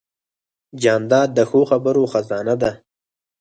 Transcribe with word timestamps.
جانداد 0.81 1.29
د 1.37 1.39
ښو 1.49 1.61
خبرو 1.69 2.03
خزانه 2.11 2.55
ده. 2.61 2.71